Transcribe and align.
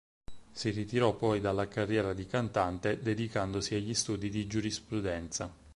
Si 0.51 0.71
ritirò 0.71 1.15
poi 1.15 1.39
dalla 1.41 1.67
carriera 1.67 2.13
di 2.13 2.25
cantante 2.25 3.03
dedicandosi 3.03 3.75
agli 3.75 3.93
studi 3.93 4.31
di 4.31 4.47
giurisprudenza. 4.47 5.53